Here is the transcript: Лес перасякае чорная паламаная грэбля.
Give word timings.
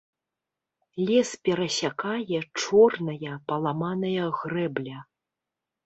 Лес 1.09 1.29
перасякае 1.49 2.39
чорная 2.61 3.33
паламаная 3.53 4.25
грэбля. 4.43 4.99